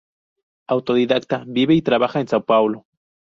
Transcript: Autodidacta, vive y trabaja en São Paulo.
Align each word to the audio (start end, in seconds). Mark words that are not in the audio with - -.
Autodidacta, 0.67 1.43
vive 1.45 1.75
y 1.75 1.83
trabaja 1.83 2.19
en 2.21 2.25
São 2.31 2.43
Paulo. 2.43 2.87